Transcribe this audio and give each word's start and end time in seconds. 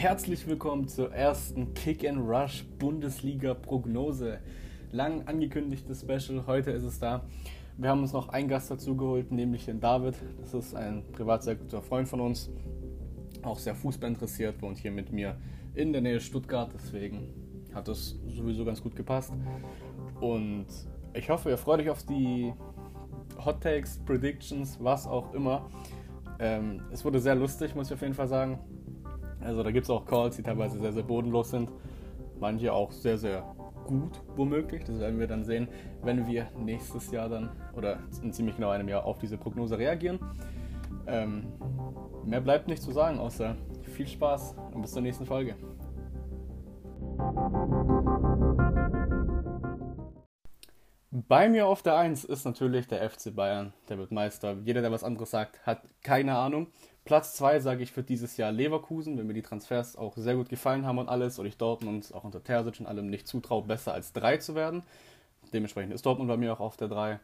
herzlich 0.00 0.46
willkommen 0.46 0.88
zur 0.88 1.12
ersten 1.12 1.74
Kick 1.74 2.08
and 2.08 2.26
Rush 2.26 2.64
Bundesliga 2.78 3.52
Prognose. 3.52 4.38
Lang 4.92 5.28
angekündigtes 5.28 6.00
Special, 6.00 6.46
heute 6.46 6.70
ist 6.70 6.84
es 6.84 6.98
da. 6.98 7.26
Wir 7.76 7.90
haben 7.90 8.00
uns 8.00 8.14
noch 8.14 8.30
einen 8.30 8.48
Gast 8.48 8.70
dazu 8.70 8.96
geholt, 8.96 9.30
nämlich 9.30 9.66
den 9.66 9.78
David. 9.78 10.14
Das 10.40 10.54
ist 10.54 10.74
ein 10.74 11.04
privat 11.12 11.42
sehr 11.42 11.56
guter 11.56 11.82
Freund 11.82 12.08
von 12.08 12.22
uns, 12.22 12.48
auch 13.42 13.58
sehr 13.58 13.74
Fußball 13.74 14.08
interessiert, 14.08 14.62
wohnt 14.62 14.78
hier 14.78 14.90
mit 14.90 15.12
mir 15.12 15.36
in 15.74 15.92
der 15.92 16.00
Nähe 16.00 16.18
Stuttgart, 16.18 16.70
deswegen 16.72 17.34
hat 17.74 17.86
es 17.88 18.18
sowieso 18.26 18.64
ganz 18.64 18.82
gut 18.82 18.96
gepasst. 18.96 19.34
Und 20.18 20.64
ich 21.12 21.28
hoffe, 21.28 21.50
ihr 21.50 21.58
freut 21.58 21.80
euch 21.80 21.90
auf 21.90 22.04
die 22.04 22.54
Hot 23.44 23.60
Takes, 23.60 23.98
Predictions, 24.06 24.78
was 24.80 25.06
auch 25.06 25.34
immer. 25.34 25.68
Ähm, 26.38 26.80
es 26.90 27.04
wurde 27.04 27.20
sehr 27.20 27.34
lustig, 27.34 27.74
muss 27.74 27.88
ich 27.88 27.92
auf 27.92 28.00
jeden 28.00 28.14
Fall 28.14 28.28
sagen. 28.28 28.58
Also 29.42 29.62
da 29.62 29.70
gibt 29.70 29.84
es 29.84 29.90
auch 29.90 30.04
Calls, 30.04 30.36
die 30.36 30.42
teilweise 30.42 30.78
sehr, 30.78 30.92
sehr 30.92 31.02
bodenlos 31.02 31.50
sind. 31.50 31.70
Manche 32.38 32.72
auch 32.72 32.92
sehr, 32.92 33.18
sehr 33.18 33.42
gut, 33.86 34.22
womöglich. 34.36 34.84
Das 34.84 34.98
werden 34.98 35.18
wir 35.18 35.26
dann 35.26 35.44
sehen, 35.44 35.68
wenn 36.02 36.26
wir 36.26 36.48
nächstes 36.58 37.10
Jahr 37.10 37.28
dann, 37.28 37.50
oder 37.76 37.98
in 38.22 38.32
ziemlich 38.32 38.56
genau 38.56 38.70
einem 38.70 38.88
Jahr, 38.88 39.04
auf 39.04 39.18
diese 39.18 39.36
Prognose 39.36 39.78
reagieren. 39.78 40.18
Ähm, 41.06 41.46
mehr 42.24 42.40
bleibt 42.40 42.68
nicht 42.68 42.82
zu 42.82 42.92
sagen, 42.92 43.18
außer 43.18 43.56
viel 43.82 44.06
Spaß 44.06 44.54
und 44.72 44.82
bis 44.82 44.92
zur 44.92 45.02
nächsten 45.02 45.26
Folge. 45.26 45.56
Bei 51.12 51.48
mir 51.48 51.66
auf 51.66 51.82
der 51.82 51.96
1 51.96 52.24
ist 52.24 52.44
natürlich 52.44 52.86
der 52.86 53.08
FC 53.08 53.34
Bayern. 53.34 53.72
Der 53.88 53.98
wird 53.98 54.10
Meister. 54.10 54.56
Jeder, 54.64 54.80
der 54.80 54.92
was 54.92 55.04
anderes 55.04 55.30
sagt, 55.30 55.64
hat 55.66 55.82
keine 56.02 56.36
Ahnung. 56.36 56.68
Platz 57.04 57.34
2 57.34 57.60
sage 57.60 57.82
ich 57.82 57.92
für 57.92 58.02
dieses 58.02 58.36
Jahr 58.36 58.52
Leverkusen, 58.52 59.18
wenn 59.18 59.26
mir 59.26 59.34
die 59.34 59.42
Transfers 59.42 59.96
auch 59.96 60.16
sehr 60.16 60.36
gut 60.36 60.48
gefallen 60.48 60.86
haben 60.86 60.98
und 60.98 61.08
alles 61.08 61.38
und 61.38 61.46
ich 61.46 61.56
Dortmund 61.56 62.12
auch 62.14 62.24
unter 62.24 62.42
Terzic 62.42 62.80
und 62.80 62.86
allem 62.86 63.08
nicht 63.08 63.26
zutraue, 63.26 63.62
besser 63.62 63.92
als 63.92 64.12
3 64.12 64.36
zu 64.36 64.54
werden. 64.54 64.82
Dementsprechend 65.52 65.92
ist 65.92 66.06
Dortmund 66.06 66.28
bei 66.28 66.36
mir 66.36 66.52
auch 66.52 66.60
auf 66.60 66.76
der 66.76 66.88
3. 66.88 67.18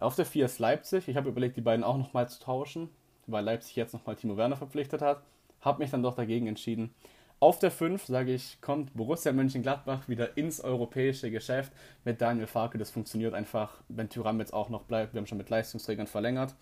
Auf 0.00 0.16
der 0.16 0.26
4 0.26 0.46
ist 0.46 0.58
Leipzig. 0.58 1.08
Ich 1.08 1.16
habe 1.16 1.28
überlegt, 1.28 1.56
die 1.56 1.60
beiden 1.60 1.84
auch 1.84 1.98
nochmal 1.98 2.28
zu 2.28 2.40
tauschen, 2.40 2.88
weil 3.26 3.44
Leipzig 3.44 3.76
jetzt 3.76 3.92
nochmal 3.92 4.16
Timo 4.16 4.36
Werner 4.36 4.56
verpflichtet 4.56 5.02
hat. 5.02 5.22
Habe 5.60 5.82
mich 5.82 5.90
dann 5.90 6.02
doch 6.02 6.14
dagegen 6.14 6.46
entschieden. 6.46 6.94
Auf 7.38 7.58
der 7.58 7.70
5, 7.70 8.04
sage 8.04 8.34
ich, 8.34 8.60
kommt 8.60 8.94
Borussia 8.94 9.32
Mönchengladbach 9.32 10.08
wieder 10.08 10.36
ins 10.36 10.60
europäische 10.60 11.30
Geschäft 11.30 11.72
mit 12.04 12.20
Daniel 12.20 12.46
Farke. 12.46 12.76
Das 12.76 12.90
funktioniert 12.90 13.34
einfach, 13.34 13.80
wenn 13.88 14.08
Tyram 14.10 14.40
jetzt 14.40 14.52
auch 14.52 14.68
noch 14.68 14.82
bleibt. 14.82 15.14
Wir 15.14 15.20
haben 15.20 15.26
schon 15.26 15.38
mit 15.38 15.48
Leistungsträgern 15.48 16.06
verlängert. 16.06 16.54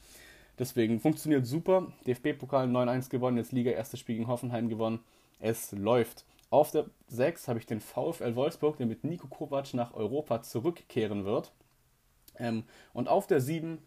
Deswegen 0.58 1.00
funktioniert 1.00 1.46
super. 1.46 1.92
DFB-Pokal 2.06 2.66
9-1 2.66 3.10
gewonnen, 3.10 3.36
jetzt 3.36 3.52
Liga 3.52 3.70
erstes 3.70 4.00
Spiel 4.00 4.16
gegen 4.16 4.28
Hoffenheim 4.28 4.68
gewonnen. 4.68 5.00
Es 5.38 5.72
läuft. 5.72 6.24
Auf 6.50 6.70
der 6.70 6.86
6 7.08 7.46
habe 7.46 7.58
ich 7.58 7.66
den 7.66 7.80
VfL 7.80 8.34
Wolfsburg, 8.34 8.76
der 8.78 8.86
mit 8.86 9.04
Nico 9.04 9.28
Kovac 9.28 9.74
nach 9.74 9.94
Europa 9.94 10.42
zurückkehren 10.42 11.24
wird. 11.24 11.52
Ähm, 12.38 12.64
und 12.92 13.08
auf 13.08 13.26
der 13.26 13.40
7 13.40 13.78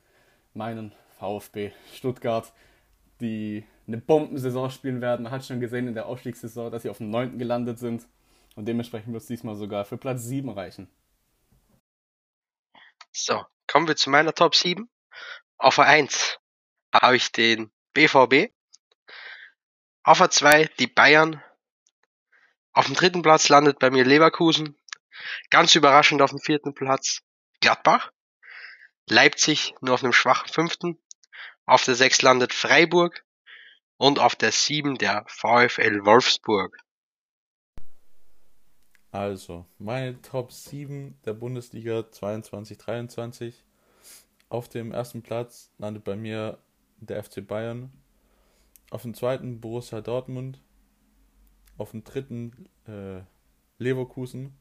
meinen 0.53 0.93
VfB 1.19 1.71
Stuttgart, 1.93 2.51
die 3.19 3.65
eine 3.87 3.97
Bombensaison 3.97 4.69
spielen 4.69 5.01
werden. 5.01 5.23
Man 5.23 5.31
hat 5.31 5.45
schon 5.45 5.59
gesehen 5.59 5.87
in 5.87 5.93
der 5.93 6.05
Aufstiegssaison, 6.05 6.71
dass 6.71 6.83
sie 6.83 6.89
auf 6.89 6.97
dem 6.97 7.09
9. 7.09 7.37
gelandet 7.37 7.79
sind. 7.79 8.07
Und 8.55 8.65
dementsprechend 8.67 9.13
wird 9.13 9.21
es 9.21 9.27
diesmal 9.27 9.55
sogar 9.55 9.85
für 9.85 9.97
Platz 9.97 10.23
7 10.23 10.49
reichen. 10.49 10.87
So, 13.11 13.43
kommen 13.67 13.87
wir 13.87 13.95
zu 13.95 14.09
meiner 14.09 14.33
Top 14.33 14.55
7. 14.55 14.89
Auf 15.57 15.75
der 15.75 15.85
1 15.85 16.40
habe 16.93 17.15
ich 17.15 17.31
den 17.31 17.71
BVB. 17.93 18.51
Auf 20.03 20.17
der 20.17 20.29
2 20.29 20.65
die 20.79 20.87
Bayern. 20.87 21.43
Auf 22.73 22.85
dem 22.85 22.95
dritten 22.95 23.21
Platz 23.21 23.49
landet 23.49 23.79
bei 23.79 23.89
mir 23.89 24.05
Leverkusen. 24.05 24.77
Ganz 25.49 25.75
überraschend 25.75 26.21
auf 26.21 26.31
dem 26.31 26.39
vierten 26.39 26.73
Platz 26.73 27.21
Gladbach. 27.59 28.11
Leipzig 29.09 29.73
nur 29.81 29.93
auf 29.93 30.03
einem 30.03 30.13
schwachen 30.13 30.47
fünften. 30.47 30.97
Auf 31.65 31.83
der 31.83 31.95
6 31.95 32.21
landet 32.21 32.53
Freiburg 32.53 33.23
und 33.97 34.19
auf 34.19 34.35
der 34.35 34.51
7 34.51 34.97
der 34.97 35.25
VfL 35.27 36.05
Wolfsburg. 36.05 36.77
Also, 39.11 39.65
meine 39.77 40.21
Top 40.21 40.53
7 40.53 41.19
der 41.25 41.33
Bundesliga 41.33 41.99
22-23. 41.99 43.53
Auf 44.47 44.69
dem 44.69 44.91
ersten 44.93 45.21
Platz 45.21 45.69
landet 45.77 46.05
bei 46.05 46.15
mir 46.15 46.57
der 47.07 47.23
FC 47.23 47.45
Bayern. 47.45 47.91
Auf 48.89 49.03
dem 49.03 49.13
zweiten 49.13 49.59
Borussia 49.61 50.01
Dortmund. 50.01 50.59
Auf 51.77 51.91
dem 51.91 52.03
dritten 52.03 52.69
äh, 52.87 53.21
Leverkusen. 53.77 54.55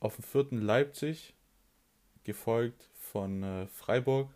Auf 0.00 0.16
dem 0.16 0.24
vierten 0.24 0.60
Leipzig, 0.60 1.34
gefolgt 2.22 2.88
von 3.00 3.42
äh, 3.42 3.66
Freiburg. 3.66 4.30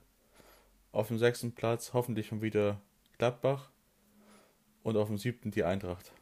Auf 0.90 1.08
dem 1.08 1.18
sechsten 1.18 1.54
Platz 1.54 1.92
hoffentlich 1.92 2.26
schon 2.26 2.42
wieder 2.42 2.80
Gladbach 3.18 3.70
und 4.82 4.96
auf 4.96 5.08
dem 5.08 5.18
siebten 5.18 5.50
die 5.50 5.64
Eintracht. 5.64 6.12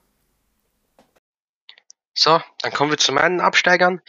So, 2.13 2.41
dann 2.61 2.73
kommen 2.73 2.91
wir 2.91 2.99
zu 2.99 3.13
meinen 3.13 3.41
Absteigern. 3.41 4.01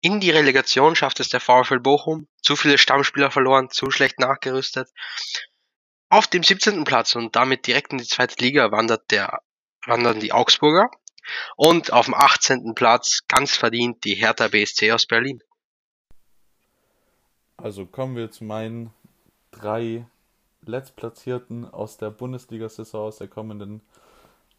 In 0.00 0.18
die 0.18 0.30
Relegation 0.30 0.96
schafft 0.96 1.20
es 1.20 1.28
der 1.28 1.40
VfL 1.40 1.78
Bochum. 1.78 2.26
Zu 2.42 2.56
viele 2.56 2.78
Stammspieler 2.78 3.30
verloren, 3.30 3.70
zu 3.70 3.90
schlecht 3.90 4.18
nachgerüstet. 4.18 4.88
Auf 6.12 6.26
dem 6.26 6.42
17. 6.42 6.82
Platz 6.82 7.14
und 7.14 7.36
damit 7.36 7.68
direkt 7.68 7.92
in 7.92 7.98
die 7.98 8.04
zweite 8.04 8.44
Liga 8.44 8.72
wandert 8.72 9.12
der, 9.12 9.42
wandern 9.86 10.18
die 10.18 10.32
Augsburger. 10.32 10.90
Und 11.56 11.92
auf 11.92 12.06
dem 12.06 12.14
18. 12.14 12.74
Platz 12.74 13.20
ganz 13.28 13.54
verdient 13.54 14.02
die 14.02 14.16
Hertha 14.16 14.48
BSC 14.48 14.90
aus 14.90 15.06
Berlin. 15.06 15.40
Also 17.56 17.86
kommen 17.86 18.16
wir 18.16 18.32
zu 18.32 18.42
meinen 18.42 18.92
drei 19.52 20.04
Letztplatzierten 20.62 21.64
aus 21.64 21.96
der 21.96 22.10
Bundesliga-Saison, 22.10 23.06
aus 23.06 23.18
der 23.18 23.28
kommenden, 23.28 23.80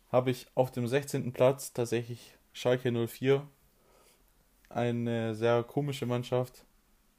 habe 0.09 0.31
ich 0.31 0.47
auf 0.55 0.71
dem 0.71 0.87
16. 0.87 1.33
Platz 1.33 1.73
tatsächlich 1.73 2.33
Schalke 2.53 2.91
04. 2.91 3.45
Eine 4.69 5.35
sehr 5.35 5.63
komische 5.63 6.05
Mannschaft, 6.05 6.63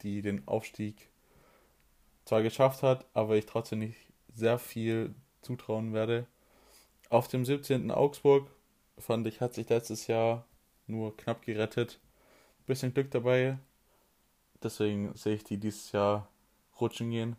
die 0.01 0.23
den 0.23 0.49
Aufstieg 0.49 1.11
zwar 2.25 2.43
geschafft 2.43 2.83
hat, 2.83 3.05
aber 3.13 3.37
ich 3.37 3.45
trotzdem 3.45 3.81
nicht 3.81 4.12
sehr 4.35 4.59
viel 4.59 5.15
zutrauen 5.43 5.93
werde. 5.93 6.27
Auf 7.11 7.29
dem 7.29 7.45
17. 7.45 7.91
Augsburg 7.91 8.51
fand 8.99 9.27
ich, 9.27 9.41
hat 9.41 9.55
sich 9.55 9.69
letztes 9.69 10.07
Jahr 10.07 10.47
nur 10.87 11.17
knapp 11.17 11.43
gerettet. 11.43 12.01
Bisschen 12.67 12.95
Glück 12.95 13.11
dabei. 13.11 13.59
Deswegen 14.63 15.15
sehe 15.15 15.35
ich 15.35 15.45
die 15.45 15.59
dieses 15.59 15.93
Jahr 15.93 16.29
rutschen 16.81 17.11
gehen 17.11 17.37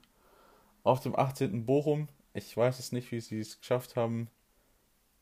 auf 0.84 1.00
dem 1.00 1.18
18. 1.18 1.66
Bochum. 1.66 2.08
Ich 2.34 2.56
weiß 2.56 2.80
es 2.80 2.92
nicht, 2.92 3.12
wie 3.12 3.22
sie 3.22 3.40
es 3.40 3.60
geschafft 3.60 3.96
haben, 3.96 4.30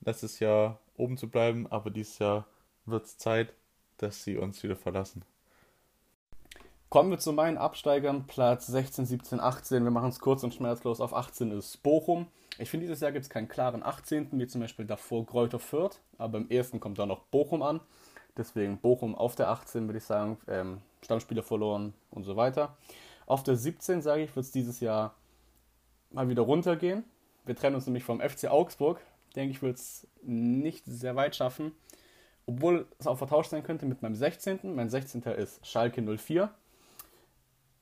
letztes 0.02 0.40
Jahr 0.40 0.80
oben 0.96 1.18
zu 1.18 1.30
bleiben, 1.30 1.68
aber 1.68 1.90
dieses 1.90 2.20
Jahr 2.20 2.48
wird 2.86 3.06
es 3.06 3.18
Zeit, 3.18 3.54
dass 3.98 4.24
sie 4.24 4.38
uns 4.38 4.64
wieder 4.64 4.76
verlassen. 4.76 5.24
Kommen 6.92 7.10
wir 7.10 7.20
zu 7.20 7.32
meinen 7.32 7.58
Absteigern, 7.58 8.28
Platz 8.28 8.68
16, 8.68 9.06
17, 9.06 9.40
18. 9.40 9.82
Wir 9.86 9.92
machen 9.92 10.10
es 10.10 10.20
kurz 10.20 10.44
und 10.44 10.54
schmerzlos. 10.54 11.00
Auf 11.00 11.16
18 11.16 11.50
ist 11.52 11.82
Bochum. 11.84 12.28
Ich 12.60 12.70
finde, 12.70 12.86
dieses 12.86 13.00
Jahr 13.00 13.14
gibt 13.14 13.24
es 13.24 13.30
keinen 13.30 13.48
klaren 13.48 13.82
18., 13.82 14.28
wie 14.34 14.46
zum 14.46 14.60
Beispiel 14.60 14.84
davor 14.84 15.26
Kräuter 15.26 15.58
Fürth, 15.58 16.02
aber 16.18 16.40
im 16.40 16.50
ersten 16.50 16.82
kommt 16.82 17.00
da 17.00 17.06
noch 17.06 17.22
Bochum 17.22 17.62
an. 17.62 17.80
Deswegen 18.36 18.78
Bochum 18.78 19.16
auf 19.16 19.36
der 19.36 19.48
18, 19.52 19.88
würde 19.88 20.00
ich 20.00 20.04
sagen. 20.04 20.38
Ähm, 20.50 20.82
Stammspieler 21.02 21.44
verloren 21.44 21.94
und 22.10 22.26
so 22.26 22.36
weiter. 22.36 22.76
Auf 23.26 23.44
der 23.44 23.56
17, 23.56 24.02
sage 24.02 24.24
ich, 24.24 24.36
wird 24.36 24.46
es 24.46 24.52
dieses 24.52 24.82
Jahr 24.82 25.16
mal 26.10 26.28
wieder 26.28 26.42
runtergehen. 26.42 27.06
Wir 27.46 27.56
trennen 27.56 27.78
uns 27.78 27.86
nämlich 27.86 28.04
vom 28.04 28.20
FC 28.20 28.50
Augsburg. 28.50 29.00
Denke 29.38 29.52
ich, 29.52 29.62
will 29.62 29.72
es 29.72 30.08
nicht 30.24 30.84
sehr 30.88 31.16
weit 31.16 31.38
schaffen. 31.38 31.72
Obwohl 32.48 32.86
es 33.00 33.08
auch 33.08 33.18
vertauscht 33.18 33.52
sein 33.52 33.64
könnte 33.64 33.86
mit 33.86 34.02
meinem 34.02 34.16
16. 34.16 34.76
Mein 34.76 34.90
16. 34.90 35.22
ist 35.22 35.66
Schalke 35.66 36.02
04. 36.02 36.54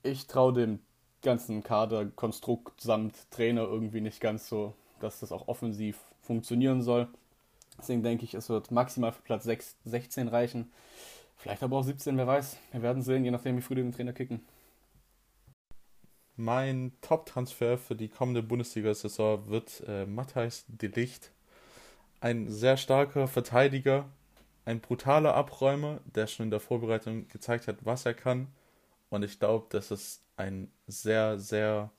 Ich 0.04 0.28
traue 0.28 0.54
dem 0.54 0.80
ganzen 1.22 1.64
Kaderkonstrukt 1.64 2.80
samt 2.80 3.30
Trainer 3.32 3.64
irgendwie 3.64 4.02
nicht 4.02 4.22
ganz 4.22 4.48
so, 4.48 4.74
dass 5.00 5.20
das 5.20 5.32
auch 5.32 5.48
offensiv 5.48 5.98
funktionieren 6.22 6.82
soll. 6.82 7.08
Deswegen 7.78 8.04
denke 8.04 8.26
ich, 8.26 8.34
es 8.34 8.50
wird 8.50 8.72
maximal 8.72 9.12
für 9.12 9.22
Platz 9.22 9.44
6, 9.44 9.76
16 9.86 10.28
reichen. 10.28 10.72
Vielleicht 11.36 11.64
aber 11.64 11.78
auch 11.78 11.84
17, 11.84 12.18
wer 12.18 12.28
weiß. 12.28 12.58
Wir 12.72 12.82
werden 12.82 13.02
sehen, 13.02 13.24
je 13.24 13.32
nachdem, 13.32 13.58
wie 13.58 13.62
früh 13.62 13.76
den 13.76 13.92
Trainer 13.92 14.14
kicken. 14.14 14.42
Mein 16.36 16.94
Top-Transfer 17.02 17.78
für 17.78 17.96
die 17.96 18.08
kommende 18.08 18.44
Bundesliga-Saison 18.44 19.48
wird 19.48 19.84
äh, 19.88 20.06
Matthijs 20.06 20.66
de 20.68 20.90
Licht. 20.90 21.32
Ein 22.22 22.50
sehr 22.50 22.78
starker 22.78 23.28
Verteidiger, 23.28 24.06
ein 24.66 24.80
brutaler 24.82 25.34
Abräumer, 25.34 26.00
der 26.06 26.28
schon 26.28 26.46
in 26.46 26.52
der 26.52 26.60
Vorbereitung 26.60 27.28
gezeigt 27.28 27.68
hat, 27.68 27.86
was 27.86 28.06
er 28.06 28.14
kann. 28.14 28.48
Und 29.10 29.24
ich 29.24 29.40
glaube, 29.40 29.68
dass 29.70 29.92
es 29.92 30.24
ein 30.36 30.72
sehr, 30.88 31.40
sehr 31.40 31.92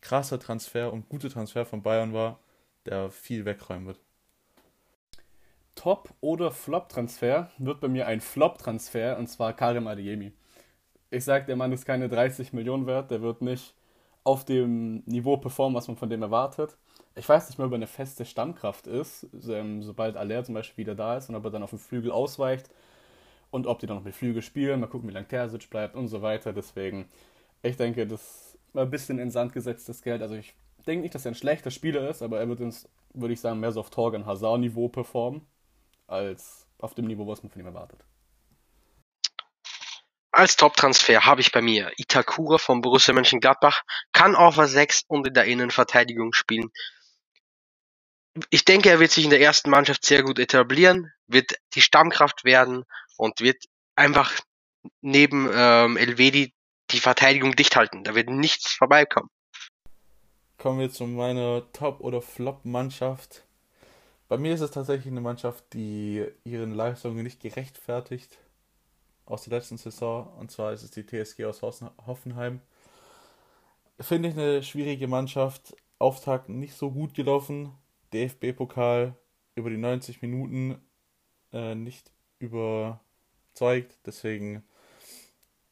krasser 0.00 0.38
Transfer 0.38 0.92
und 0.92 1.08
guter 1.08 1.30
Transfer 1.30 1.64
von 1.64 1.82
Bayern 1.82 2.12
war, 2.12 2.40
der 2.86 3.10
viel 3.10 3.44
wegräumen 3.44 3.86
wird. 3.86 4.00
Top- 5.74 6.12
oder 6.20 6.50
Flop-Transfer 6.50 7.50
wird 7.58 7.80
bei 7.80 7.88
mir 7.88 8.06
ein 8.06 8.20
Flop-Transfer 8.20 9.16
und 9.18 9.28
zwar 9.28 9.54
Karim 9.54 9.86
Adeyemi. 9.86 10.32
Ich 11.10 11.24
sage, 11.24 11.46
der 11.46 11.56
Mann 11.56 11.72
ist 11.72 11.86
keine 11.86 12.08
30 12.08 12.52
Millionen 12.52 12.86
wert, 12.86 13.10
der 13.10 13.22
wird 13.22 13.42
nicht 13.42 13.74
auf 14.24 14.44
dem 14.44 15.02
Niveau 15.04 15.36
performen, 15.36 15.76
was 15.76 15.88
man 15.88 15.96
von 15.96 16.10
dem 16.10 16.22
erwartet. 16.22 16.76
Ich 17.14 17.28
weiß 17.28 17.48
nicht 17.48 17.58
mehr, 17.58 17.66
ob 17.66 17.72
er 17.72 17.76
eine 17.76 17.86
feste 17.86 18.24
Stammkraft 18.24 18.86
ist, 18.86 19.26
ähm, 19.48 19.82
sobald 19.82 20.16
Aller 20.16 20.44
zum 20.44 20.54
Beispiel 20.54 20.84
wieder 20.84 20.94
da 20.94 21.16
ist 21.16 21.28
und 21.28 21.34
ob 21.34 21.44
er 21.44 21.50
dann 21.50 21.62
auf 21.62 21.70
dem 21.70 21.78
Flügel 21.78 22.10
ausweicht 22.10 22.70
und 23.52 23.66
ob 23.66 23.78
die 23.78 23.86
dann 23.86 23.98
noch 23.98 24.04
mit 24.04 24.16
Flügel 24.16 24.42
spielen. 24.42 24.80
Mal 24.80 24.88
gucken, 24.88 25.08
wie 25.08 25.12
lange 25.12 25.28
Terzic 25.28 25.70
bleibt 25.70 25.94
und 25.94 26.08
so 26.08 26.22
weiter. 26.22 26.52
Deswegen, 26.52 27.08
ich 27.62 27.76
denke, 27.76 28.06
das 28.06 28.58
war 28.72 28.84
ein 28.84 28.90
bisschen 28.90 29.18
in 29.18 29.30
Sand 29.30 29.52
gesetztes 29.52 30.02
Geld. 30.02 30.22
Also 30.22 30.34
ich 30.34 30.54
denke 30.86 31.02
nicht, 31.02 31.14
dass 31.14 31.26
er 31.26 31.32
ein 31.32 31.36
schlechter 31.36 31.70
Spieler 31.70 32.08
ist, 32.08 32.22
aber 32.22 32.40
er 32.40 32.48
wird 32.48 32.60
uns, 32.60 32.88
würde 33.12 33.34
ich 33.34 33.40
sagen, 33.40 33.60
mehr 33.60 33.70
so 33.70 33.80
auf 33.80 33.90
Torgan 33.90 34.26
Hazard-Niveau 34.26 34.88
performen, 34.88 35.46
als 36.06 36.66
auf 36.78 36.94
dem 36.94 37.04
Niveau, 37.04 37.28
was 37.28 37.42
man 37.42 37.50
von 37.50 37.60
ihm 37.60 37.66
erwartet. 37.66 38.00
Als 40.32 40.56
Top-Transfer 40.56 41.26
habe 41.26 41.42
ich 41.42 41.52
bei 41.52 41.60
mir 41.60 41.92
Itakura 41.98 42.56
von 42.56 42.80
Borussia 42.80 43.12
Mönchengladbach, 43.12 43.82
kann 44.12 44.34
auf 44.34 44.58
a 44.58 44.66
6 44.66 45.02
und 45.08 45.26
in 45.26 45.34
der 45.34 45.44
Innenverteidigung 45.44 46.32
spielen. 46.32 46.70
Ich 48.48 48.64
denke, 48.64 48.88
er 48.88 48.98
wird 48.98 49.10
sich 49.10 49.24
in 49.24 49.30
der 49.30 49.42
ersten 49.42 49.68
Mannschaft 49.68 50.06
sehr 50.06 50.22
gut 50.22 50.38
etablieren, 50.38 51.12
wird 51.26 51.58
die 51.74 51.82
Stammkraft 51.82 52.44
werden 52.44 52.86
und 53.22 53.40
wird 53.40 53.66
einfach 53.94 54.40
neben 55.00 55.48
ähm, 55.54 55.96
Elvedi 55.96 56.52
die 56.90 56.98
Verteidigung 56.98 57.54
dicht 57.54 57.76
halten. 57.76 58.02
Da 58.02 58.16
wird 58.16 58.28
nichts 58.28 58.72
vorbeikommen. 58.72 59.30
Kommen 60.58 60.80
wir 60.80 60.90
zu 60.90 61.06
meiner 61.06 61.70
Top- 61.72 62.00
oder 62.00 62.20
Flop-Mannschaft. 62.20 63.44
Bei 64.26 64.38
mir 64.38 64.54
ist 64.54 64.60
es 64.60 64.72
tatsächlich 64.72 65.06
eine 65.06 65.20
Mannschaft, 65.20 65.72
die 65.72 66.26
ihren 66.42 66.72
Leistungen 66.72 67.22
nicht 67.22 67.40
gerechtfertigt 67.40 68.38
aus 69.24 69.44
der 69.44 69.58
letzten 69.58 69.78
Saison. 69.78 70.26
Und 70.38 70.50
zwar 70.50 70.72
ist 70.72 70.82
es 70.82 70.90
die 70.90 71.06
TSG 71.06 71.44
aus 71.44 71.62
Hoffenheim. 71.62 72.60
Finde 74.00 74.30
ich 74.30 74.34
eine 74.34 74.64
schwierige 74.64 75.06
Mannschaft. 75.06 75.76
Auftakt 76.00 76.48
nicht 76.48 76.74
so 76.74 76.90
gut 76.90 77.14
gelaufen. 77.14 77.72
DFB-Pokal 78.12 79.14
über 79.54 79.70
die 79.70 79.76
90 79.76 80.22
Minuten 80.22 80.84
äh, 81.52 81.76
nicht 81.76 82.10
überzeugt. 83.52 83.98
Deswegen 84.06 84.62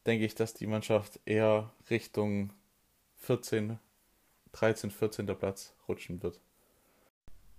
denke 0.07 0.25
ich, 0.25 0.35
dass 0.35 0.55
die 0.55 0.67
Mannschaft 0.67 1.21
eher 1.25 1.71
Richtung 1.89 2.53
14, 3.19 3.79
13, 4.53 4.91
14. 4.91 5.27
Platz 5.27 5.75
rutschen 5.89 6.23
wird. 6.23 6.41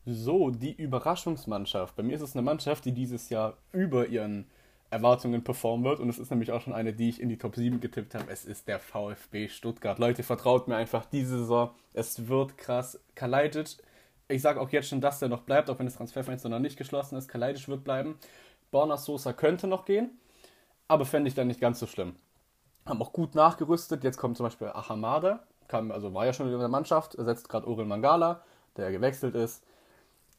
So, 0.06 0.50
die 0.50 0.74
Überraschungsmannschaft. 0.74 1.96
Bei 1.96 2.04
mir 2.04 2.16
ist 2.16 2.22
es 2.22 2.36
eine 2.36 2.42
Mannschaft, 2.42 2.86
die 2.86 2.92
dieses 2.92 3.30
Jahr 3.30 3.58
über 3.72 4.08
ihren 4.08 4.48
Erwartungen 4.90 5.44
performen 5.44 5.86
wird. 5.86 6.00
Und 6.00 6.10
es 6.10 6.18
ist 6.18 6.32
nämlich 6.32 6.52
auch 6.52 6.62
schon 6.62 6.74
eine, 6.74 6.92
die 6.92 7.10
ich 7.10 7.22
in 7.22 7.30
die 7.30 7.38
Top 7.38 7.56
7 7.56 7.80
getippt 7.80 8.16
habe. 8.16 8.32
Es 8.32 8.44
ist 8.44 8.68
der 8.68 8.80
VfB 8.80 9.48
Stuttgart. 9.48 10.00
Leute, 10.00 10.24
vertraut 10.24 10.68
mir 10.68 10.76
einfach 10.76 11.06
diese 11.06 11.38
Saison. 11.40 11.70
Es 11.94 12.28
wird 12.28 12.58
krass. 12.58 13.00
Kalajdzic, 13.14 13.78
ich 14.28 14.42
sage 14.42 14.60
auch 14.60 14.70
jetzt 14.72 14.90
schon, 14.90 15.02
dass 15.02 15.20
der 15.20 15.30
noch 15.30 15.44
bleibt, 15.44 15.70
auch 15.70 15.78
wenn 15.78 15.86
das 15.86 15.96
Transferfenster 15.96 16.50
noch 16.50 16.60
nicht 16.60 16.78
geschlossen 16.78 17.16
ist. 17.18 17.28
Kalajdzic 17.28 17.68
wird 17.68 17.84
bleiben. 17.84 18.18
Borna 18.72 18.98
Sosa 18.98 19.34
könnte 19.34 19.68
noch 19.68 19.86
gehen, 19.86 20.20
aber 20.88 21.06
fände 21.06 21.28
ich 21.28 21.36
dann 21.36 21.48
nicht 21.48 21.60
ganz 21.60 21.80
so 21.80 21.88
schlimm. 21.88 22.16
Haben 22.86 23.02
auch 23.02 23.14
gut 23.14 23.36
nachgerüstet. 23.36 24.04
Jetzt 24.04 24.18
kommt 24.18 24.38
zum 24.38 24.46
Beispiel 24.46 24.68
Ahamada, 24.70 25.46
kam, 25.68 25.92
also 25.92 26.14
war 26.14 26.26
ja 26.26 26.34
schon 26.34 26.52
in 26.52 26.58
der 26.58 26.68
Mannschaft, 26.68 27.16
ersetzt 27.16 27.50
gerade 27.50 27.68
Orel 27.68 27.86
Mangala, 27.86 28.44
der 28.78 28.92
gewechselt 28.92 29.36
ist. 29.36 29.64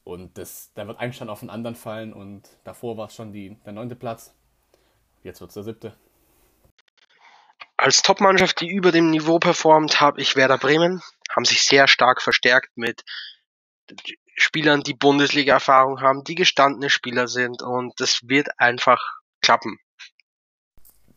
Und 0.05 0.37
das, 0.37 0.73
da 0.75 0.87
wird 0.89 0.99
ein 0.99 1.13
Stand 1.13 1.31
auf 1.31 1.41
den 1.41 1.51
anderen 1.51 1.77
fallen 1.77 2.13
und 2.13 2.49
davor 2.65 2.97
war 2.97 3.07
es 3.07 3.15
schon 3.15 3.33
die, 3.33 3.57
der 3.65 3.73
neunte 3.73 3.95
Platz. 3.95 4.35
Jetzt 5.23 5.41
wird 5.41 5.51
es 5.51 5.55
der 5.55 5.63
siebte. 5.63 5.97
Als 7.77 8.03
Topmannschaft, 8.03 8.61
die 8.61 8.69
über 8.69 8.91
dem 8.91 9.11
Niveau 9.11 9.39
performt, 9.39 10.01
habe 10.01 10.21
ich 10.21 10.35
Werder 10.35 10.59
Bremen. 10.59 11.03
Haben 11.31 11.45
sich 11.45 11.63
sehr 11.63 11.87
stark 11.87 12.21
verstärkt 12.21 12.71
mit 12.77 13.03
Spielern, 14.43 14.83
die 14.83 14.95
Bundesliga-Erfahrung 14.95 16.01
haben, 16.01 16.25
die 16.25 16.35
gestandene 16.35 16.91
Spieler 16.91 17.29
sind 17.29 17.63
und 17.63 17.99
das 18.01 18.21
wird 18.25 18.49
einfach 18.59 19.01
klappen. 19.41 19.79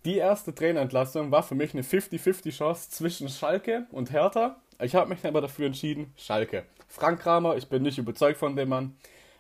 Die 0.06 0.18
erste 0.18 0.54
Trainerentlassung 0.54 1.32
war 1.32 1.42
für 1.42 1.56
mich 1.56 1.74
eine 1.74 1.82
50-50 1.82 2.52
Chance 2.56 2.90
zwischen 2.92 3.28
Schalke 3.28 3.88
und 3.92 4.12
Hertha. 4.12 4.62
Ich 4.80 4.94
habe 4.94 5.10
mich 5.10 5.26
aber 5.26 5.42
dafür 5.42 5.66
entschieden, 5.66 6.14
Schalke. 6.16 6.66
Frank 6.88 7.22
Kramer, 7.22 7.58
ich 7.58 7.68
bin 7.68 7.82
nicht 7.82 7.98
überzeugt 7.98 8.38
von 8.38 8.56
dem 8.56 8.70
Mann. 8.70 8.96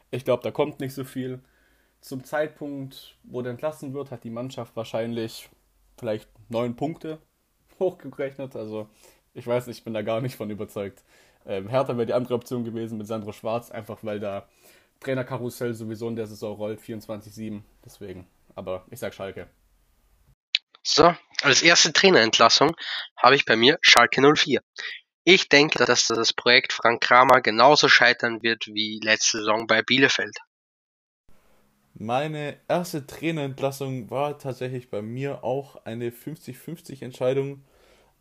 Ich 0.10 0.26
glaube, 0.26 0.42
da 0.42 0.52
kommt 0.52 0.80
nicht 0.80 0.94
so 0.94 1.04
viel 1.04 1.40
zum 2.02 2.24
Zeitpunkt, 2.24 3.16
wo 3.24 3.42
der 3.42 3.52
entlassen 3.52 3.94
wird, 3.94 4.12
hat 4.12 4.24
die 4.24 4.30
Mannschaft 4.30 4.76
wahrscheinlich 4.76 5.50
vielleicht 5.98 6.30
neun 6.50 6.76
Punkte 6.76 7.20
hochgerechnet. 7.80 8.56
Also 8.56 8.90
ich 9.34 9.46
weiß 9.46 9.68
nicht, 9.68 9.80
ich 9.80 9.84
bin 9.84 9.94
da 9.94 10.02
gar 10.02 10.22
nicht 10.22 10.36
von 10.36 10.50
überzeugt. 10.50 11.04
Ähm, 11.46 11.70
Hertha 11.70 11.96
wäre 11.96 12.06
die 12.06 12.14
andere 12.14 12.34
Option 12.34 12.64
gewesen 12.64 12.98
mit 12.98 13.08
Sandro 13.08 13.32
Schwarz, 13.32 13.72
einfach 13.72 14.00
weil 14.02 14.20
da 14.20 14.48
Trainerkarussell 15.00 15.74
sowieso 15.74 16.08
in 16.08 16.16
der 16.16 16.28
Saison 16.28 16.56
rollt, 16.56 16.82
24-7. 16.82 17.62
Deswegen. 17.84 18.28
Aber 18.56 18.86
ich 18.90 19.00
sag 19.00 19.14
Schalke. 19.14 19.48
So, 20.84 21.14
als 21.42 21.62
erste 21.62 21.92
Trainerentlassung 21.94 22.76
habe 23.18 23.36
ich 23.36 23.46
bei 23.46 23.56
mir 23.56 23.78
Schalke 23.82 24.22
04. 24.22 24.62
Ich 25.24 25.50
denke, 25.50 25.84
dass 25.84 26.08
das 26.08 26.34
Projekt 26.34 26.72
Frank 26.72 27.02
Kramer 27.02 27.42
genauso 27.42 27.90
scheitern 27.90 28.44
wird 28.44 28.68
wie 28.68 29.00
letzte 29.04 29.40
Saison 29.40 29.66
bei 29.66 29.82
Bielefeld. 29.82 30.38
Meine 31.96 32.60
erste 32.68 33.08
Trainerentlassung 33.08 34.12
war 34.12 34.38
tatsächlich 34.38 34.90
bei 34.90 35.02
mir 35.02 35.44
auch 35.44 35.84
eine 35.86 36.12
50-50 36.12 37.02
Entscheidung, 37.02 37.64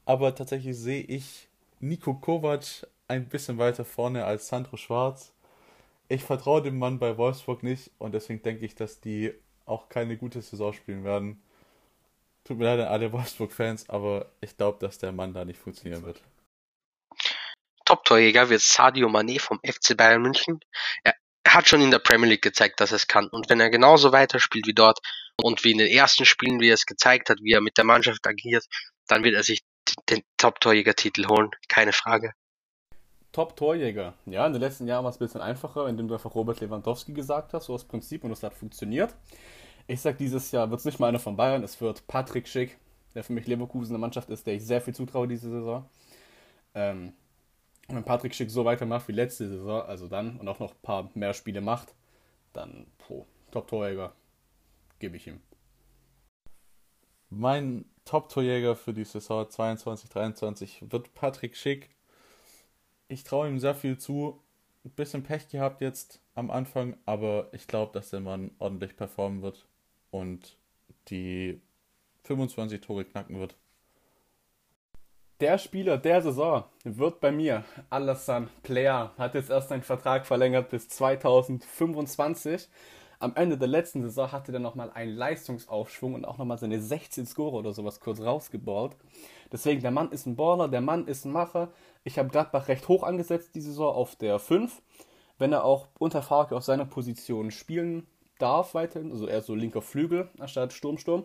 aber 0.07 0.35
tatsächlich 0.35 0.79
sehe 0.79 1.03
ich 1.03 1.49
Nico 1.81 2.15
Kovac 2.15 2.87
ein 3.09 3.29
bisschen 3.29 3.59
weiter 3.59 3.85
vorne 3.85 4.25
als 4.25 4.49
Sandro 4.49 4.77
Schwarz. 4.77 5.33
Ich 6.09 6.23
vertraue 6.23 6.63
dem 6.63 6.79
Mann 6.79 6.99
bei 6.99 7.17
Wolfsburg 7.17 7.63
nicht 7.63 7.91
und 7.99 8.13
deswegen 8.13 8.43
denke 8.43 8.65
ich, 8.65 8.75
dass 8.75 9.01
die 9.01 9.33
auch 9.67 9.89
keine 9.89 10.17
gute 10.17 10.43
Saison 10.43 10.73
spielen 10.73 11.05
werden. 11.05 11.43
Tut 12.45 12.59
mir 12.59 12.65
leid 12.65 12.81
an 12.81 12.93
alle 12.93 13.11
Wolfsburg-Fans, 13.13 13.89
aber 13.89 14.31
ich 14.41 14.57
glaube, 14.57 14.79
dass 14.79 14.99
der 14.99 15.13
Mann 15.13 15.33
da 15.33 15.45
nicht 15.45 15.59
funktionieren 15.59 16.05
wird. 16.05 16.21
Top-Torjäger 17.87 18.51
wird 18.51 18.61
Sadio 18.61 19.09
Mané 19.09 19.41
vom 19.41 19.61
FC 19.65 19.97
Bayern 19.97 20.23
München. 20.23 20.61
Er 21.05 21.15
hat 21.47 21.69
schon 21.69 21.81
in 21.81 21.91
der 21.91 21.99
Premier 21.99 22.29
League 22.29 22.43
gezeigt, 22.43 22.81
dass 22.81 22.93
er 22.93 22.97
es 22.97 23.07
kann. 23.07 23.29
Und 23.29 23.49
wenn 23.49 23.61
er 23.61 23.71
genauso 23.71 24.13
weiterspielt 24.13 24.67
wie 24.67 24.75
dort 24.75 24.99
und 25.43 25.65
wie 25.65 25.73
in 25.73 25.79
den 25.79 25.89
ersten 25.89 26.25
Spielen, 26.25 26.61
wie 26.61 26.71
er 26.71 26.75
es 26.75 26.87
gezeigt 26.87 27.31
hat, 27.31 27.39
wie 27.43 27.53
er 27.53 27.61
mit 27.61 27.79
der 27.79 27.85
Mannschaft 27.85 28.27
agiert, 28.27 28.65
dann 29.07 29.25
wird 29.25 29.35
er 29.35 29.43
sich 29.43 29.63
den 30.09 30.23
Top-Torjäger-Titel 30.39 31.29
holen. 31.29 31.51
Keine 31.69 31.93
Frage. 31.93 32.33
Top-Torjäger. 33.35 34.15
Ja, 34.27 34.47
in 34.47 34.53
den 34.53 34.63
letzten 34.63 34.87
Jahren 34.87 35.05
war 35.05 35.11
es 35.11 35.17
ein 35.17 35.27
bisschen 35.27 35.41
einfacher, 35.41 35.89
indem 35.89 36.07
du 36.09 36.15
einfach 36.15 36.35
Robert 36.35 36.61
Lewandowski 36.61 37.13
gesagt 37.13 37.53
hast, 37.53 37.67
so 37.67 37.75
aus 37.75 37.85
Prinzip, 37.85 38.23
und 38.25 38.31
das 38.31 38.43
hat 38.45 38.55
funktioniert. 38.55 39.15
Ich 39.89 40.01
sag, 40.01 40.17
dieses 40.19 40.53
Jahr 40.53 40.71
wird 40.71 40.79
es 40.79 40.87
nicht 40.87 41.01
mal 41.01 41.09
einer 41.09 41.19
von 41.19 41.37
Bayern, 41.37 41.65
es 41.65 41.81
wird 41.81 42.07
Patrick 42.07 42.47
Schick, 42.47 42.79
der 43.15 43.25
für 43.25 43.33
mich 43.33 43.47
Leverkusen 43.47 43.93
eine 43.93 43.99
Mannschaft 43.99 44.31
ist, 44.31 44.47
der 44.47 44.55
ich 44.55 44.65
sehr 44.65 44.81
viel 44.81 44.95
zutraue 44.95 45.27
diese 45.27 45.51
Saison. 45.51 45.85
Ähm, 46.75 47.13
wenn 47.89 48.05
Patrick 48.05 48.35
Schick 48.35 48.51
so 48.51 48.65
weitermacht 48.65 49.09
wie 49.09 49.13
letzte 49.13 49.49
Saison, 49.49 49.83
also 49.83 50.09
dann 50.09 50.39
und 50.39 50.49
auch 50.49 50.61
noch 50.61 50.71
ein 50.71 50.83
paar 50.83 51.11
mehr 51.15 51.35
Spiele 51.35 51.61
macht, 51.61 51.95
dann 52.53 52.87
pro 52.99 53.27
Top-Torjäger 53.51 54.13
gebe 55.01 55.17
ich 55.17 55.27
ihm. 55.27 55.41
Mein 57.31 57.85
Top-Torjäger 58.05 58.77
für 58.77 58.95
die 58.95 59.05
Saison 59.05 59.45
22-23 59.45 60.93
wird 60.93 61.15
Patrick 61.15 61.57
Schick. 61.57 61.91
Ich 63.09 63.25
traue 63.25 63.49
ihm 63.49 63.59
sehr 63.59 63.75
viel 63.75 63.99
zu. 63.99 64.41
Ein 64.85 64.91
bisschen 64.91 65.23
Pech 65.23 65.49
gehabt 65.49 65.81
jetzt 65.81 66.21
am 66.35 66.51
Anfang, 66.51 66.97
aber 67.07 67.49
ich 67.53 67.67
glaube, 67.67 67.93
dass 67.93 68.11
der 68.11 68.21
Mann 68.21 68.51
ordentlich 68.59 68.97
performen 68.97 69.43
wird 69.43 69.67
und 70.11 70.57
die 71.09 71.61
25 72.25 72.81
Tore 72.81 73.05
knacken 73.05 73.39
wird. 73.39 73.57
Der 75.41 75.59
Spieler 75.59 75.99
der 75.99 76.23
Saison 76.23 76.65
wird 76.85 77.21
bei 77.21 77.33
mir 77.33 77.65
Alassane 77.91 78.49
Player. 78.63 79.13
Hat 79.19 79.35
jetzt 79.35 79.51
erst 79.51 79.69
seinen 79.69 79.83
Vertrag 79.83 80.27
verlängert 80.27 80.71
bis 80.71 80.89
2025. 80.89 82.69
Am 83.25 83.37
Ende 83.37 83.57
der 83.57 83.69
letzten 83.69 84.03
Saison 84.03 84.33
hatte 84.33 84.53
er 84.53 84.59
nochmal 84.59 84.91
einen 84.91 85.17
Leistungsaufschwung 85.17 86.13
und 86.13 86.27
auch 86.27 86.37
nochmal 86.37 86.59
seine 86.59 86.79
16 86.79 87.25
Score 87.25 87.57
oder 87.57 87.73
sowas 87.73 87.99
kurz 87.99 88.21
rausgeballt. 88.21 88.99
Deswegen, 89.51 89.81
der 89.81 89.93
Mann 89.93 90.13
ist 90.13 90.27
ein 90.27 90.37
Baller, 90.37 90.69
der 90.69 90.83
Mann 90.83 91.07
ist 91.07 91.25
ein 91.25 91.33
Macher. 91.33 91.73
Ich 92.03 92.19
habe 92.19 92.29
Gladbach 92.29 92.69
recht 92.69 92.87
hoch 92.87 93.03
angesetzt 93.03 93.55
die 93.55 93.63
Saison 93.63 93.95
auf 93.95 94.15
der 94.17 94.39
5. 94.39 94.83
Wenn 95.39 95.55
er 95.55 95.65
auch 95.65 95.89
unter 95.99 96.21
Farke 96.21 96.55
auf 96.55 96.65
seiner 96.65 96.85
Position 96.85 97.51
spielen 97.51 98.07
darf 98.39 98.75
weiterhin, 98.75 99.11
also 99.11 99.27
eher 99.27 99.41
so 99.41 99.55
linker 99.55 99.81
Flügel 99.81 100.29
anstatt 100.39 100.75
Sturmsturm, 100.75 101.25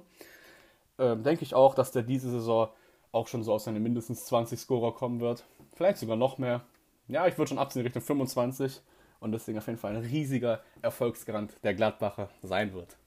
äh, 1.00 1.18
denke 1.18 1.44
ich 1.44 1.54
auch, 1.54 1.76
dass 1.76 1.92
der 1.92 2.04
diese 2.04 2.32
Saison 2.32 2.70
auch 3.12 3.28
schon 3.28 3.44
so 3.44 3.52
aus 3.52 3.66
seinen 3.66 3.84
mindestens 3.84 4.24
20 4.24 4.58
Scorer 4.58 4.94
kommen 4.94 5.20
wird. 5.20 5.44
Vielleicht 5.76 5.98
sogar 5.98 6.16
noch 6.16 6.38
mehr. 6.38 6.62
Ja, 7.10 7.28
ich 7.28 7.38
würde 7.38 7.50
schon 7.50 7.60
absehen 7.60 7.82
Richtung 7.82 8.04
25. 8.04 8.80
und 9.20 9.32
deswegen 9.32 9.58
auf 9.58 9.68
jeden 9.68 9.80
Fall 9.80 9.96
ein 9.96 10.04
riesiger 10.04 10.64
Erfolgsgarant 10.82 11.54
der 11.64 11.74
Gladbacher 11.74 12.30
sein 12.42 12.74
wird. 12.74 12.98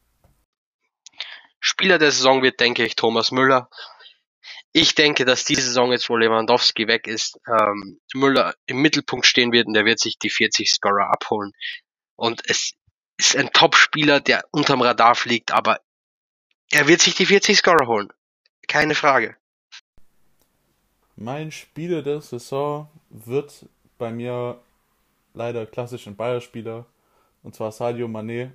Spieler 1.60 1.98
der 1.98 2.10
Saison 2.10 2.42
wird, 2.42 2.60
denke 2.60 2.84
ich, 2.84 2.96
Thomas 2.96 3.30
Müller. 3.30 3.70
Ich 4.72 4.94
denke, 4.94 5.24
dass 5.24 5.44
diese 5.44 5.62
Saison 5.62 5.92
jetzt, 5.92 6.08
wo 6.08 6.16
Lewandowski 6.16 6.88
weg 6.88 7.06
ist, 7.06 7.38
ähm, 7.46 8.00
Müller 8.14 8.54
im 8.66 8.78
Mittelpunkt 8.78 9.26
stehen 9.26 9.52
wird 9.52 9.66
und 9.66 9.74
der 9.74 9.84
wird 9.84 10.00
sich 10.00 10.18
die 10.18 10.30
40 10.30 10.70
Scorer 10.70 11.10
abholen. 11.10 11.52
Und 12.16 12.42
es 12.48 12.72
ist 13.16 13.36
ein 13.36 13.52
Top-Spieler, 13.52 14.20
der 14.20 14.44
unterm 14.50 14.82
Radar 14.82 15.14
fliegt, 15.14 15.52
aber 15.52 15.80
er 16.70 16.88
wird 16.88 17.00
sich 17.00 17.14
die 17.14 17.26
40 17.26 17.58
Scorer 17.58 17.86
holen. 17.86 18.12
Keine 18.66 18.94
Frage. 18.94 19.36
Mein 21.16 21.52
Spieler 21.52 22.02
der 22.02 22.20
Saison 22.20 22.88
wird 23.10 23.66
bei 23.98 24.10
mir 24.10 24.60
leider 25.34 25.66
klassisch 25.66 26.06
ein 26.06 26.16
Bayer-Spieler, 26.16 26.86
und 27.42 27.54
zwar 27.54 27.72
Sadio 27.72 28.06
Mané. 28.06 28.52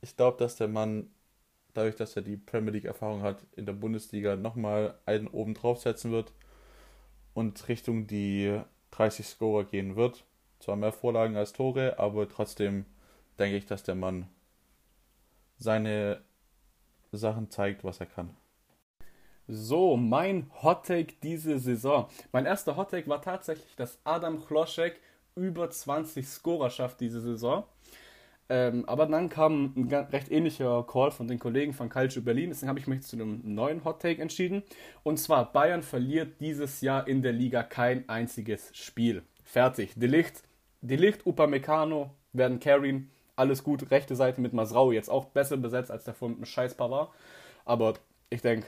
Ich 0.00 0.16
glaube, 0.16 0.38
dass 0.38 0.56
der 0.56 0.68
Mann, 0.68 1.10
dadurch, 1.74 1.96
dass 1.96 2.16
er 2.16 2.22
die 2.22 2.36
Premier 2.36 2.72
League-Erfahrung 2.72 3.22
hat, 3.22 3.46
in 3.56 3.66
der 3.66 3.74
Bundesliga 3.74 4.36
nochmal 4.36 4.98
einen 5.06 5.28
oben 5.28 5.54
draufsetzen 5.54 6.10
wird 6.10 6.32
und 7.34 7.68
Richtung 7.68 8.06
die 8.06 8.60
30 8.92 9.26
Scorer 9.26 9.64
gehen 9.64 9.96
wird. 9.96 10.24
Zwar 10.58 10.76
mehr 10.76 10.92
Vorlagen 10.92 11.36
als 11.36 11.52
Tore, 11.52 11.98
aber 11.98 12.28
trotzdem 12.28 12.86
denke 13.38 13.56
ich, 13.56 13.66
dass 13.66 13.82
der 13.82 13.94
Mann 13.94 14.28
seine 15.58 16.22
Sachen 17.12 17.50
zeigt, 17.50 17.84
was 17.84 18.00
er 18.00 18.06
kann. 18.06 18.36
So, 19.48 19.96
mein 19.96 20.50
Hottake 20.62 21.14
diese 21.22 21.58
Saison. 21.58 22.08
Mein 22.30 22.46
erster 22.46 22.76
Hottake 22.76 23.08
war 23.08 23.20
tatsächlich, 23.20 23.74
dass 23.74 23.98
Adam 24.04 24.44
Chloschek 24.44 25.00
über 25.36 25.70
20 25.70 26.26
Scorer 26.26 26.70
schafft 26.70 27.00
diese 27.00 27.20
Saison. 27.20 27.64
Ähm, 28.48 28.84
aber 28.88 29.06
dann 29.06 29.28
kam 29.28 29.72
ein 29.76 29.92
recht 29.92 30.30
ähnlicher 30.30 30.84
Call 30.84 31.12
von 31.12 31.28
den 31.28 31.38
Kollegen 31.38 31.72
von 31.72 31.88
Calcio 31.88 32.20
Berlin, 32.20 32.50
deswegen 32.50 32.68
habe 32.68 32.80
ich 32.80 32.88
mich 32.88 33.02
zu 33.02 33.14
einem 33.14 33.40
neuen 33.44 33.84
Hottake 33.84 34.20
entschieden. 34.20 34.64
Und 35.04 35.18
zwar, 35.18 35.52
Bayern 35.52 35.84
verliert 35.84 36.40
dieses 36.40 36.80
Jahr 36.80 37.06
in 37.06 37.22
der 37.22 37.32
Liga 37.32 37.62
kein 37.62 38.08
einziges 38.08 38.76
Spiel. 38.76 39.22
Fertig. 39.44 39.92
Delicht, 39.94 40.42
Delicht 40.80 41.26
Upamecano 41.26 42.10
werden 42.32 42.58
carryen 42.58 43.10
alles 43.36 43.62
gut. 43.62 43.90
Rechte 43.92 44.16
Seite 44.16 44.40
mit 44.40 44.52
Masrau 44.52 44.90
jetzt 44.90 45.10
auch 45.10 45.26
besser 45.26 45.56
besetzt 45.56 45.92
als 45.92 46.02
davor 46.02 46.30
mit 46.30 46.38
dem 46.38 46.44
scheiß 46.44 46.74
Pavard. 46.74 47.10
Aber 47.64 47.94
ich 48.30 48.42
denke, 48.42 48.66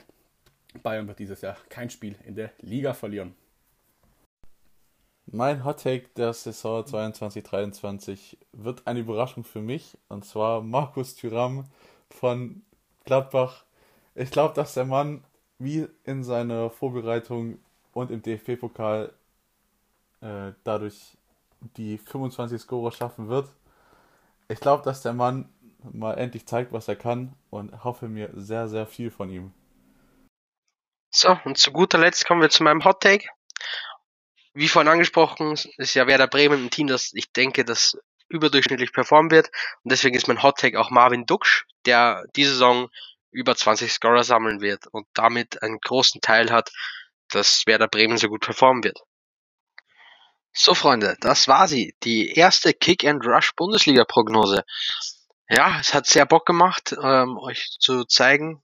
Bayern 0.83 1.09
wird 1.09 1.19
dieses 1.19 1.41
Jahr 1.41 1.57
kein 1.69 1.91
Spiel 1.91 2.15
in 2.25 2.37
der 2.37 2.53
Liga 2.61 2.95
verlieren. 2.95 3.35
Mein 5.35 5.65
Hot 5.65 5.83
Take 5.83 6.09
der 6.15 6.35
Saison 6.35 6.85
22-23 6.85 8.37
wird 8.53 8.87
eine 8.87 9.01
Überraschung 9.01 9.45
für 9.45 9.63
mich. 9.63 9.97
Und 10.11 10.27
zwar 10.27 10.61
Markus 10.61 11.15
Thüram 11.15 11.65
von 12.11 12.61
Gladbach. 13.07 13.65
Ich 14.15 14.31
glaube, 14.31 14.53
dass 14.55 14.75
der 14.75 14.85
Mann 14.85 15.25
wie 15.59 15.89
in 16.05 16.23
seiner 16.23 16.69
Vorbereitung 16.69 17.59
und 17.95 18.11
im 18.11 18.21
DFB-Pokal 18.21 19.11
äh, 20.21 20.53
dadurch 20.65 21.17
die 21.79 21.97
25 21.97 22.61
Scorer 22.61 22.93
schaffen 22.93 23.29
wird. 23.29 23.49
Ich 24.49 24.61
glaube, 24.61 24.83
dass 24.85 25.01
der 25.01 25.15
Mann 25.15 25.49
mal 25.95 26.13
endlich 26.19 26.47
zeigt, 26.47 26.75
was 26.75 26.89
er 26.89 26.97
kann 26.97 27.33
und 27.49 27.85
hoffe 27.85 28.07
mir 28.07 28.29
sehr, 28.35 28.69
sehr 28.69 28.87
viel 28.87 29.11
von 29.11 29.31
ihm. 29.31 29.55
So, 31.11 31.39
und 31.47 31.57
zu 31.57 31.73
guter 31.73 31.97
Letzt 31.97 32.27
kommen 32.27 32.43
wir 32.43 32.51
zu 32.51 32.63
meinem 32.63 32.85
Hot 32.85 33.01
Take. 33.01 33.29
Wie 34.55 34.69
vorhin 34.69 34.93
angesprochen, 34.93 35.53
ist 35.53 35.95
ja 35.95 36.07
Werder 36.07 36.27
Bremen 36.27 36.65
ein 36.65 36.71
Team, 36.71 36.87
das 36.87 37.13
ich 37.15 37.33
denke, 37.33 37.65
das 37.65 37.97
überdurchschnittlich 38.29 38.93
performen 38.93 39.31
wird. 39.31 39.49
Und 39.83 39.93
deswegen 39.93 40.17
ist 40.17 40.29
mein 40.29 40.43
Hot 40.43 40.59
Take 40.59 40.79
auch 40.79 40.91
Marvin 40.91 41.27
Duksch, 41.27 41.65
der 41.87 42.25
diese 42.37 42.53
Saison 42.53 42.89
über 43.31 43.57
20 43.57 43.93
Scorer 43.93 44.25
sammeln 44.25 44.61
wird 44.61 44.87
und 44.89 45.07
damit 45.15 45.63
einen 45.63 45.79
großen 45.79 46.21
Teil 46.21 46.51
hat, 46.51 46.71
dass 47.31 47.67
Werder 47.67 47.89
Bremen 47.89 48.19
so 48.19 48.29
gut 48.29 48.43
performen 48.43 48.85
wird. 48.85 49.01
So, 50.53 50.75
Freunde, 50.75 51.17
das 51.21 51.49
war 51.49 51.67
sie. 51.67 51.95
Die 52.03 52.35
erste 52.35 52.75
Kick 52.75 53.05
and 53.07 53.25
Rush 53.27 53.53
Bundesliga 53.57 54.05
Prognose. 54.05 54.65
Ja, 55.49 55.81
es 55.81 55.95
hat 55.95 56.07
sehr 56.07 56.27
Bock 56.27 56.45
gemacht, 56.45 56.95
ähm, 57.03 57.39
euch 57.39 57.77
zu 57.81 58.05
zeigen, 58.05 58.63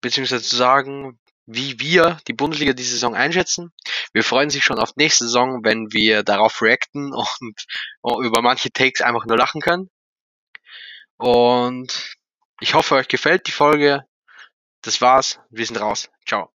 beziehungsweise 0.00 0.42
zu 0.42 0.56
sagen, 0.56 1.18
wie 1.46 1.78
wir 1.80 2.18
die 2.26 2.32
Bundesliga 2.32 2.72
diese 2.72 2.92
Saison 2.92 3.14
einschätzen. 3.14 3.72
Wir 4.12 4.24
freuen 4.24 4.50
sich 4.50 4.64
schon 4.64 4.78
auf 4.78 4.96
nächste 4.96 5.24
Saison, 5.24 5.64
wenn 5.64 5.92
wir 5.92 6.22
darauf 6.22 6.60
reacten 6.60 7.12
und 7.42 7.66
über 8.24 8.42
manche 8.42 8.70
Takes 8.70 9.00
einfach 9.00 9.26
nur 9.26 9.38
lachen 9.38 9.60
können. 9.60 9.90
Und 11.18 12.16
ich 12.60 12.74
hoffe, 12.74 12.96
euch 12.96 13.08
gefällt 13.08 13.46
die 13.46 13.52
Folge. 13.52 14.04
Das 14.82 15.00
war's. 15.00 15.40
Wir 15.50 15.66
sind 15.66 15.80
raus. 15.80 16.10
Ciao. 16.26 16.55